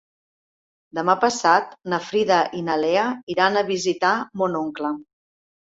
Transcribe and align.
Demà 0.99 1.15
passat 1.25 1.75
na 1.93 1.99
Frida 2.07 2.39
i 2.61 2.63
na 2.71 2.79
Lea 2.85 3.05
iran 3.35 3.63
a 3.63 3.67
visitar 3.71 4.15
mon 4.43 4.59
oncle. 4.65 4.95